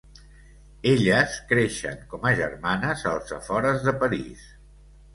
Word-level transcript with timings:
Elles 0.93 1.35
creixen 1.51 2.01
com 2.15 2.27
a 2.31 2.33
germanes 2.41 3.07
als 3.13 3.39
afores 3.41 3.89
de 3.89 3.99
París. 4.03 4.47